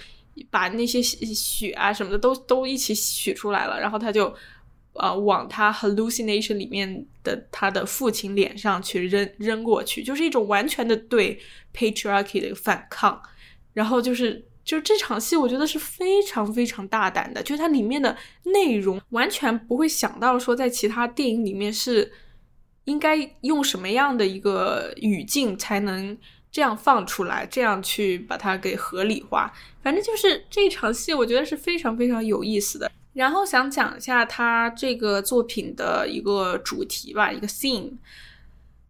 [0.50, 4.34] 把那些血啊什么的都都一起取出来了，然后他就。
[4.94, 11.40] 呃，往他 hallucination 里面的他的父亲脸上去扔扔过去，就是一种完全的对
[11.74, 13.18] patriarchy 的反抗。
[13.72, 22.12] 然后就是，就是这场戏，我觉得是非常非常大胆的，就是它里面的内容完全不会想到说在其他电影里面是
[22.84, 26.16] 应该用什么样的一个语境才能
[26.50, 29.52] 这样放出来，这样去把它给合理化。
[29.82, 32.90] 反正就是这场戏，我觉得是非常非常有意思的。
[33.12, 37.92] 然后想讲一下他这个作品的一个主题吧，一个 theme。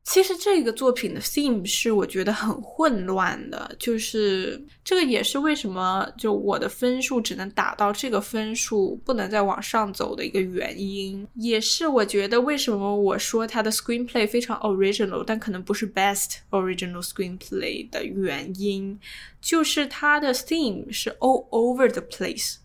[0.05, 18.99] 其实这个作品的 theme 是我觉得很混乱的，就是这个也是为什么就我的分数只能打到这个分数，不能再往上走的一个原因，也是我觉得为什么我说他的 screenplay 非常 original，但可能不是 best original screenplay 的原因，
[19.41, 22.57] 就是他的 theme 是 all over the place。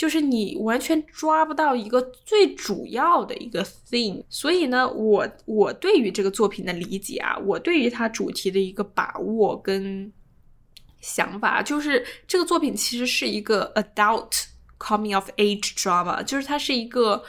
[0.00, 10.10] 就是你完全抓不到一个最主要的一个 theme，所以呢，我我对于这个作品的理解啊，我对于它主题的一个把握跟
[11.02, 14.44] 想法，就是这个作品其实是一个 adult
[14.78, 17.22] coming of age drama，就是它是一个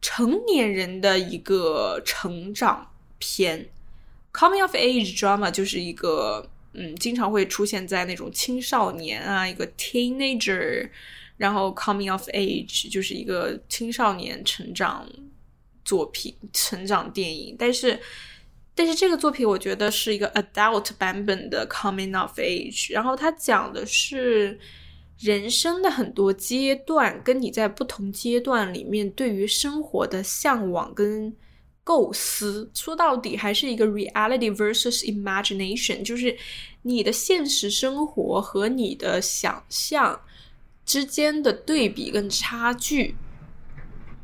[0.00, 3.68] 成年人的一个成长片。
[4.32, 10.90] coming of age drama 就是一个嗯，经常会出现在那种青少年啊，一个 teenager。
[11.38, 15.08] 然后，coming of age 就是一个青少年成长
[15.84, 17.54] 作品、成长电影。
[17.56, 17.98] 但是，
[18.74, 22.92] 但是这个作品我觉得是一个 adult 版本的 coming of age。
[22.92, 24.58] 然后它讲的是
[25.16, 31.32] 人生的很多阶段，跟你在不同阶段里面对于生活的向往跟
[31.84, 32.68] 构思。
[32.74, 36.36] 说到底，还是一个 reality versus imagination，就是
[36.82, 40.20] 你的现实生活和你的想象。
[40.88, 43.14] 之间的对比跟差距，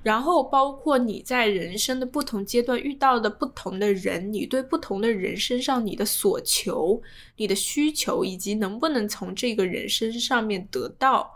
[0.02, 7.02] 然后包括你在人生的不同阶段遇到的不同的人，你对不同的人身上你的所求、
[7.36, 11.30] 你的需求，以及能不能从这个人身上面得到，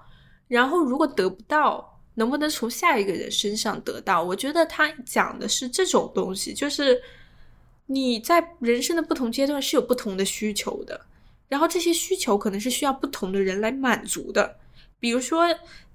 [0.48, 4.22] 然后如果得不到，能不能从下一个人身上得到？
[4.22, 7.02] 我觉得他讲的是这种东西，就是
[7.84, 10.98] 你在人生的不同阶段是有不同的需求的，
[11.48, 14.56] 然后这些需求可能是需要不同的人来满足的。
[15.00, 15.46] 比如说，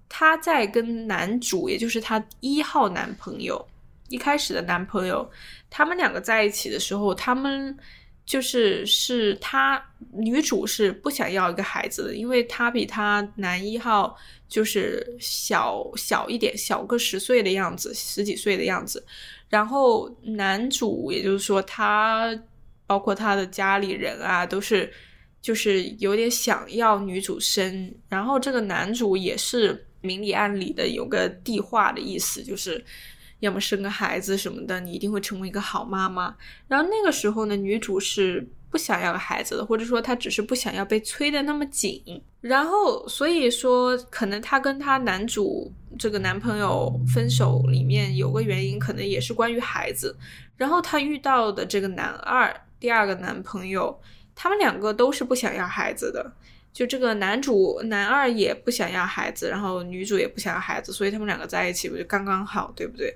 [0.08, 3.68] 她在跟男主，也就是她一号男朋友
[4.10, 5.30] 一开始的男朋友，
[5.70, 7.78] 他们两个在一起的时候，他们
[8.26, 14.16] 就是是她女主是不想要一个孩子的，因为她比她男一号
[14.48, 19.06] 就是小小一点，小个十岁的样子，十几岁的样子。
[19.50, 22.34] 然后男主，也就是说他
[22.88, 24.92] 包括他的家里人啊，都是。
[25.44, 32.82] 就是有点想要女主生，然后这个男主也是明里暗里的有个递话的意思，就是
[33.42, 36.34] 要么生个孩子什么的，你一定会成为一个好妈妈。
[36.66, 42.02] 然后那个时候呢，女主是不想要个孩子的，或者说她只是不想要被催的那么紧。
[42.40, 50.18] 然后所以说，可能她跟她男主这个男朋友分手里面有个原因，可能也是关于孩子。
[50.56, 54.00] 然后她遇到的这个男二，第二个男朋友。
[54.36, 56.34] 他们两个都是不想要孩子的，
[56.74, 63.16] 就这个男主男二也不想要孩子，然后女主也不想要孩子，所以他们两个在一起不就刚刚好，对不对？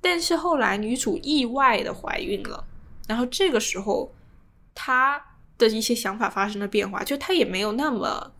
[0.00, 2.64] 但是后来女主意外的怀孕了，
[3.06, 4.10] 然后这个时候
[4.74, 5.22] 她
[5.58, 8.32] 的一些想法发生了变化，就她也没有那么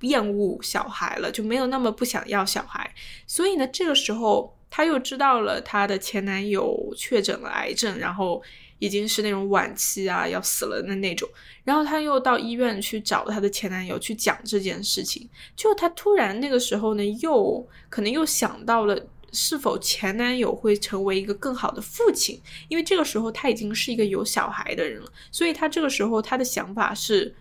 [0.00, 2.94] 厌恶小孩了，就没有那么不想要小孩，
[3.26, 8.42] 所以呢，这个时候她又知道了她的前男友确诊了癌症，然后。
[8.82, 11.28] 已经是那种晚期啊，要死了的那种。
[11.62, 15.30] 然后她又到医院去找她的前男友去讲这件事情。
[15.54, 25.12] 就她突然那个时候呢，又可能又想到了是否前男友会成为一个更好的父亲，因为这个时候他已经是一个有小孩的人了。
[25.30, 27.32] 所以她这个时候她的想法是，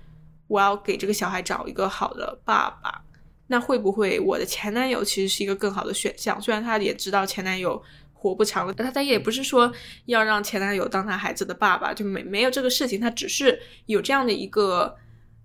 [0.46, 3.02] 我要给这个小孩找一个好的爸爸。
[3.48, 6.39] 那会不会我的前男友其实是一个更好的选项？
[6.39, 7.82] 虽然她也知道前男友。
[8.22, 9.74] 活不长了，他他也不是说
[10.06, 14.96] 要让前男友当他孩子的爸爸，就没没有这个事情，他只是有这样的一个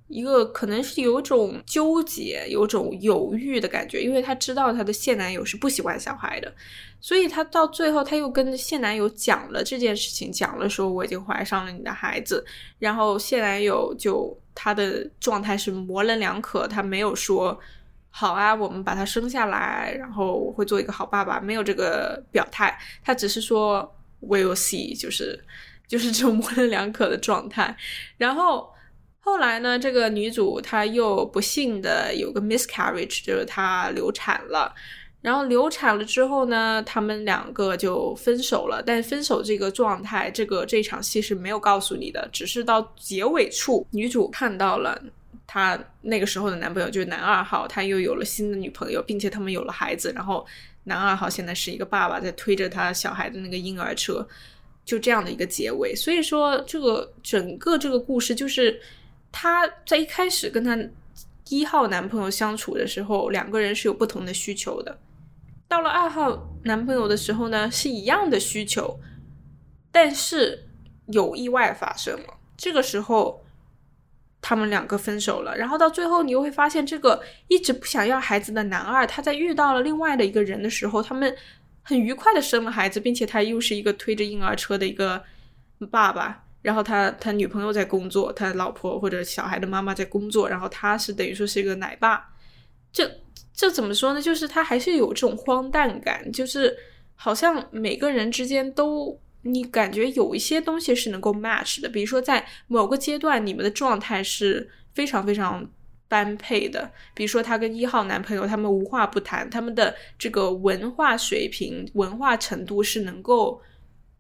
[0.09, 6.55] 一个可能是有种纠结、有种犹豫的感觉，因为她知道她的现男友是不喜欢小孩的，
[7.01, 12.45] 所以她到最后，她又跟现男友讲了这件事情，讲了说我已经怀上了你的孩子，
[12.79, 17.59] 然后现男友就他的状态是模棱两可，他没有说
[18.19, 25.39] 好啊，我们把他生下来，然后我会做一个好爸爸，没有这个表态，他只是说 we'll see，就是
[25.87, 27.77] 就是这种模棱两可的状态，
[28.17, 28.73] 然后。
[29.29, 34.73] 后来呢，这个女主她又不幸的有个 miscarriage，就是她流产了。
[35.21, 38.81] 然后流产了之后呢，他们两个就分手了。
[38.87, 44.97] 但分手这个状态，这个这场戏是没有告诉你的，只是到结尾处，女主看到了
[45.47, 50.13] 她那个时候的男朋友，就是男二号，他又有了新的女朋友，并且他们有了孩子。
[50.15, 50.47] 然后
[50.85, 54.27] 男二号现在是一个爸爸，在推着他小孩的那个婴儿车，
[54.85, 55.95] 就这样的一个结尾。
[55.95, 58.81] 所以说，这个整个这个故事就是。
[59.33, 60.79] 她在一开始跟她
[61.51, 64.99] 一号男朋友相处的时候，两个人是有不同的需求的。
[65.69, 68.99] 到了二号男朋友的时候呢，是一样的需求，
[69.93, 70.67] 但是
[71.09, 72.39] 有意外发生了。
[72.57, 73.45] 这个时候，
[74.49, 75.57] 他们两个分手了。
[75.57, 81.37] 然后到最后，你又会发现，这个一直不想要孩子的男二，他在遇到了另外的一个人的时候，他们
[81.83, 85.21] 很愉快的生了孩子，并且他又是一个推着婴儿车的一个
[85.91, 86.45] 爸爸。
[86.63, 92.29] 然后他他女朋友在工作，他老婆或者小孩的妈妈在工作，然后他是等于说是一个奶爸，
[92.93, 93.11] 这
[93.53, 94.23] 这怎么说呢？
[94.23, 96.77] 就是他还是有这种荒诞感，就是
[97.17, 105.67] 好像每个人之间都你感觉有一些东西是能够 match 的，比如说在某个阶段你们的状态是非常非常
[106.09, 113.63] 般配的，比如说他跟一号男朋友他们无话不谈，他们的这个文化水平、文化程度是能够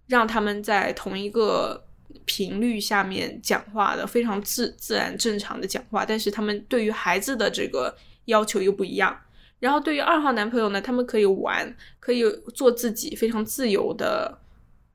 [0.07, 1.83] 让他们在同一个。
[2.25, 9.17] 频率下面讲话的非常自自然正常的讲话，但是他们对于孩子的这个要求又不一样。
[9.61, 12.25] 然后对于二号男朋友呢，他们可以玩，可以
[12.55, 14.37] 做自己，非常自由的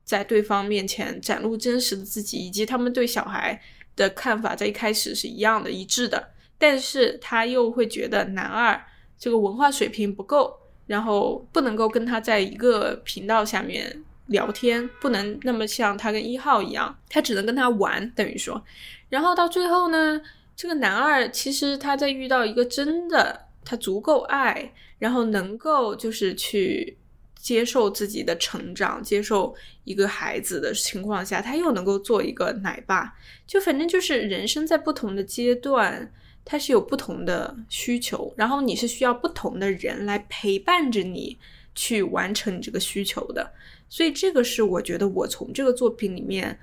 [0.03, 3.61] 在对方面前展露真实的自己，以及他们对小孩
[3.95, 6.31] 的看法在一开始是一样的一致的。
[6.57, 8.81] 但是他又会觉得男二
[9.17, 10.55] 这个文化水平不够，
[10.87, 14.03] 然后不能够跟他在一个频道下面。
[14.27, 18.63] 聊天不能那么像他跟一号一样，他只能跟他玩，等于说，
[19.09, 20.21] 然后到最后呢，
[20.55, 26.97] 这个男二其实他在遇到一个真的他足够爱，然后能够就是去
[27.41, 33.15] 接受自己的成长，接受一个孩子的情况下，他又能够做一个奶爸，
[33.47, 36.13] 就反正就是人生在不同的阶段，
[36.45, 41.35] 他是有不同的需求，然后你是需要不同的人来陪伴着你
[41.73, 43.51] 去完成你这个需求的。
[43.89, 46.57] 所以这个是我觉得我从这个作品里面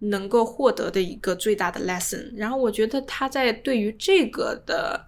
[0.00, 2.32] 能够获得的一个最大的 lesson。
[2.34, 5.06] 然后我觉得他在对于这个的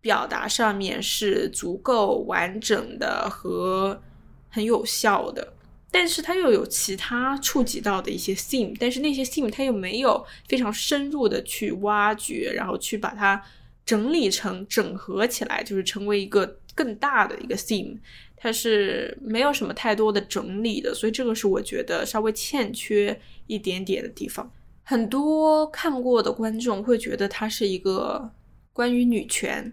[0.00, 4.02] 表达上面是足够完整的和
[4.50, 5.54] 很有效的，
[5.90, 13.42] 但是它又有其他触及到的一些 theme，但是那些 theme 他又没有非常深入的去挖掘，然后去把它
[13.86, 17.96] 整理成整合起来，就是成为一个更大的一个 theme。
[18.42, 24.50] 它是没有什么太多的整理的，所以这个是我觉得稍微欠缺一点点的地方。
[24.82, 28.30] 很多看过的观众会觉得它是一个
[28.72, 29.70] 关于女权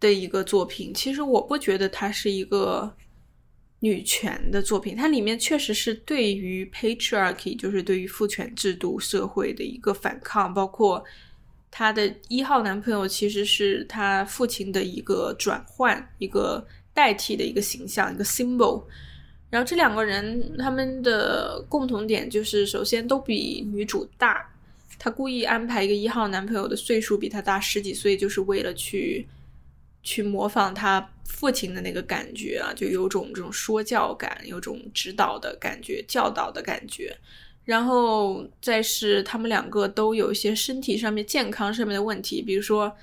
[0.00, 2.90] 的一个作品，其实我不觉得它是一个
[3.80, 4.96] 女权的作品。
[4.96, 11.04] 它里面确实是对于 patriarchy，就是对于父权制度社会的一个反抗，包括
[11.70, 16.66] 她的一号男朋友其实是她父亲的一个转换，一个。
[16.96, 18.82] 代替的一个形象，一个 symbol。
[19.50, 24.50] 然后这两个人他们的共同点就是，首先都比女主大。
[24.98, 29.28] 她故意安排一个一号男朋友的岁数比她大十几岁，就是为了去
[30.06, 37.14] 去模仿他父亲的那个感觉啊，就有种这种说教感，有种指导的感觉、教导的感觉。
[37.64, 42.96] 然后再是他们两个都有一些身体上面、健康上面的问题，比如说。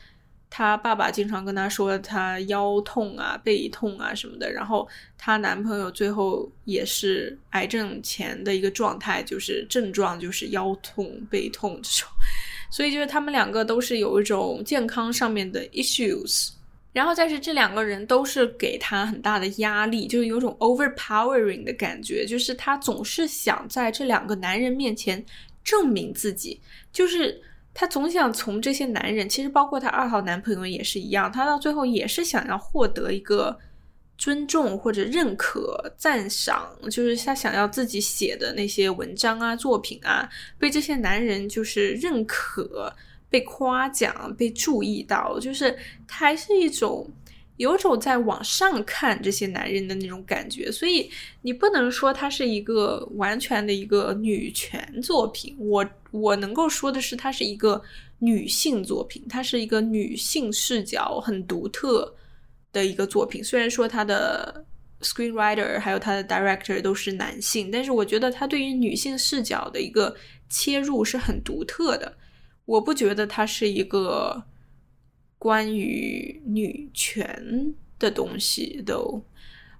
[0.55, 4.51] 她爸爸经常跟她说，她腰痛啊、背痛啊什么的。
[4.51, 4.87] 然后
[5.17, 12.07] 她男朋友最后也是癌症前的一个状态，就是症状就是腰痛、背痛这种。
[12.69, 16.51] 所以就是他们两个都是有一种健康上面的 issues。
[16.93, 25.25] 然后再是这两个人都是给她很大的压力，就是有种 overpowering 的感觉，就是她总是想在这两个男人面前
[25.65, 26.61] 证明自己，
[26.93, 27.41] 就是。
[27.75, 33.57] 她总想从这些男人，其实包括她二号男朋友也是一样，她到最后也是想要获得一个
[34.15, 40.29] 尊重或者认可、赞赏，就是她想要自己写的那些文章啊、作品啊，
[40.59, 42.95] 被这些男人就是认可、
[43.33, 45.75] 被夸奖、被注意到，就是
[46.07, 47.09] 他还是一种
[47.57, 50.71] 有种在往上看这些男人的那种感觉。
[50.71, 51.09] 所以
[51.41, 55.55] 你不能说它是一个完全的一个女权作品。
[55.57, 57.81] 我我能够说的是，它是一个
[58.19, 62.13] 女性作品，它是一个女性视角很独特
[62.71, 63.43] 的一个作品。
[63.43, 64.63] 虽然说它的
[65.01, 70.15] screenwriter 还有它的 director 都是男性，但是我觉得他对于女性视角的一个
[70.49, 72.15] 切入是很独特的。
[72.65, 74.41] 我不觉得它是一个
[75.37, 79.21] 关于女权的东西，都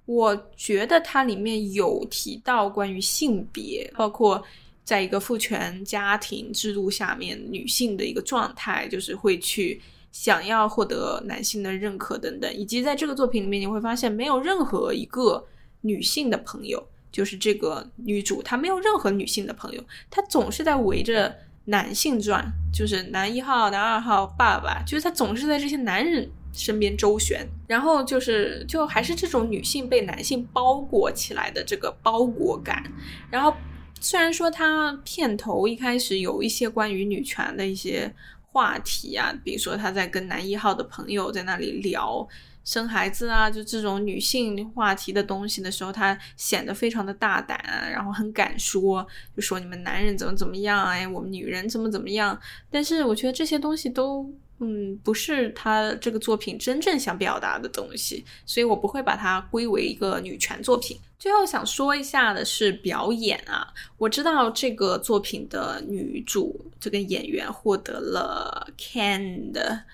[0.04, 4.44] 我觉得它里面有提到关于性别，包括
[4.84, 9.80] 在一个父权家庭制度下面女性的一个状态，就是会去
[10.12, 15.42] 想要获得男性的认可等等，以及在这个作品里面你会发现没有任何一个
[15.80, 21.34] 女性的朋友，就是这个女主她没有任何女性的朋友，她总是在围着。
[21.66, 32.82] 男性传就是男一号、男二号、爸爸，就是他总是在这些男人身边周旋，然后就是就还是这种女性被男性包裹起来的这个包裹感。
[33.30, 33.54] 然后
[34.00, 38.12] 虽然说他片头一开始有一些关于女权的一些
[38.52, 42.28] 话题啊，比如说他在跟男一号的朋友在那里聊。
[42.64, 47.58] 生孩子啊，就这种女性话题的东西的时候，她显得非常的大胆，
[47.92, 49.06] 然后很敢说，
[49.36, 52.40] 就说你们男人怎么怎么样，哎，我们女人怎么怎么样。
[52.70, 54.26] 但是我觉得这些东西都，
[54.60, 60.98] 嗯，不是他这个作品真正想表达的东西，所以我不会把它归为一个女权作品。
[61.18, 69.84] 最后想说一下的是表演啊，我知道这个作品的女主这个演员获得了 Can 的。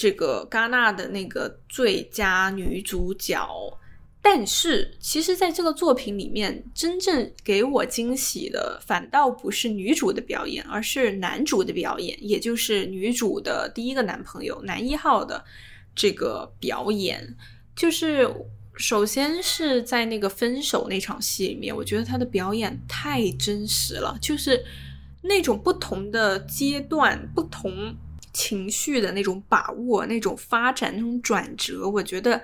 [0.00, 3.46] 这个戛纳的那个最佳女主角，
[4.22, 15.44] 但是其实，在这个作品里面，真正给我惊喜的，反倒不是女主的表演，而是男主的表演，也就是女主的第一个男朋友男一号的
[15.94, 17.36] 这个表演。
[17.76, 18.26] 就是
[18.76, 24.64] 首先是在那个分手那场戏里面，我觉得他的表演太真实了，就是
[25.24, 27.94] 那种不同的阶段，不同。
[28.40, 32.40] 情绪的那种把握，那种发展，那种转折，我觉得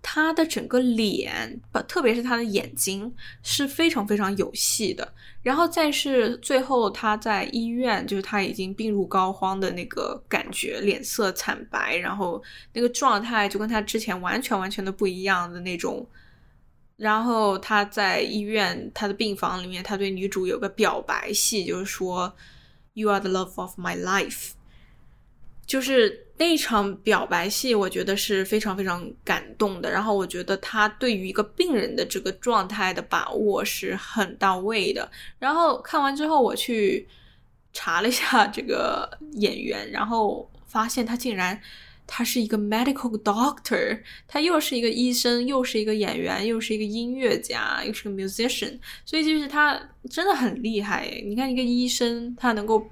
[0.00, 3.12] 他的整个脸，特别是他的眼睛，
[3.42, 5.12] 是非常非常有戏的。
[5.42, 12.40] 然后再是最后他在医院，就是他已经病入膏肓的那个感觉，脸色惨白，然后
[12.72, 16.06] 那个状态就跟他之前完全完全的不一样的那种。
[16.96, 22.32] 然后他在医院他的病房里面，他对女主有个表白戏，就是说
[22.94, 24.52] ，You are the love of my life。
[25.72, 29.90] 就是那场表白戏，我觉得是非常非常感动的。
[29.90, 35.10] 然后我觉得他对于一个病人的这个状态的把握是很到位的。
[35.38, 37.08] 然后看完之后，我去
[37.72, 41.58] 查了一下这个演员，然后发现他竟然
[42.06, 43.98] 他是一个 medical doctor，
[44.28, 51.08] 他又是一个医生，又是一个演员，又是一个音乐家，又是个 musician，所以就是他真的很厉害。
[51.24, 52.86] 你看一个医生，他能够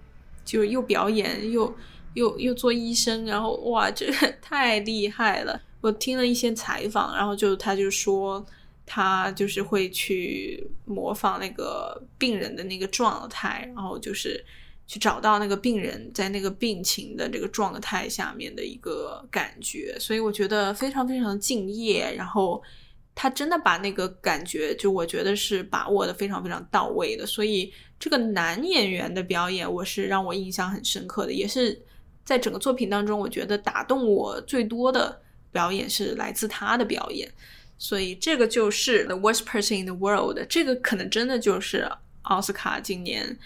[0.46, 1.76] 就是又表演又。
[2.14, 4.10] 又又做医生，然后哇，这
[4.42, 5.60] 太厉害了！
[5.80, 8.44] 我听了一些采访，然后就他就说，
[8.84, 14.44] 他就是会去模仿那个病人的那个状态，然后就是
[14.86, 22.12] 去找到那个病人在那个病情的这个状态下面的一个感觉，所以我觉得非常非常敬业。
[22.16, 22.62] 然后
[23.14, 27.24] 他真的把那个感觉，就我觉得是把握的非常非常到位的。
[27.24, 31.80] 所以这个男演员的表演，我是让我印象很深刻的，也是。
[32.24, 37.28] 在整个作品当中，我觉得打动我最多的表演是来自他的表演，
[37.76, 40.38] 所以这个就是《The Worst Person in the World》。
[40.48, 41.90] 这个可能真的就是
[42.22, 43.36] 奥斯卡今年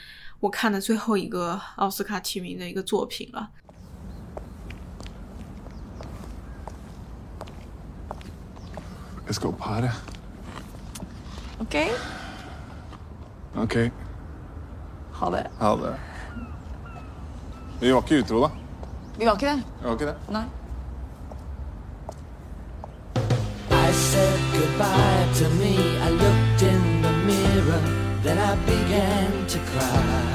[0.41, 3.51] 我看的最后一个奥斯卡提名的一个作品了。
[9.27, 9.89] Let's go party.
[11.61, 11.91] OK.
[13.57, 13.91] OK.
[15.11, 15.51] 好的。
[15.59, 15.99] 好的。
[17.81, 18.64] Vi var ikke utro, da.
[19.19, 19.63] Vi var ikke det.
[19.81, 20.15] Vi var ikke det.
[20.29, 20.45] Nei.
[23.71, 25.75] I said goodbye to me.
[26.07, 27.83] I looked in the mirror,
[28.25, 30.35] then I began to cry.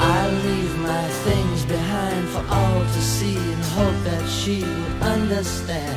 [0.00, 5.91] I leave my things behind for all to see and hope that she would understand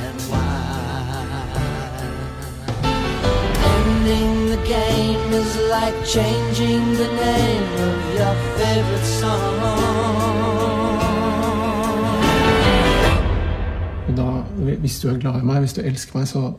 [4.67, 9.55] game is like changing the name of your favorite song.
[14.17, 14.23] Da,
[14.79, 16.53] hvis du er glad i meg, hvis du elsker meg, så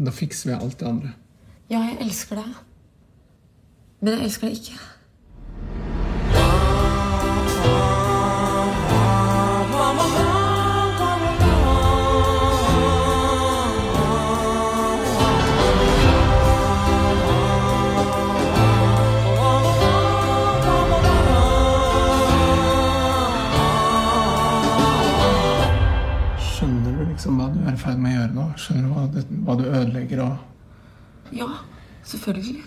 [0.00, 1.12] da fikser vi alt det andre.
[1.70, 2.54] Ja, jeg elsker deg.
[4.00, 4.78] Men jeg elsker deg ikke.
[27.92, 28.44] ferd med å gjøre nå?
[28.56, 31.48] Skjønner du hva, det, hva du ødelegger og Ja,
[32.04, 32.62] selvfølgelig.